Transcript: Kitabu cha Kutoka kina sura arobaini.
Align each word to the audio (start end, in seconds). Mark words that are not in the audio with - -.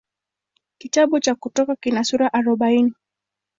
Kitabu 0.77 1.19
cha 1.19 1.35
Kutoka 1.35 1.75
kina 1.75 2.03
sura 2.03 2.33
arobaini. 2.33 2.93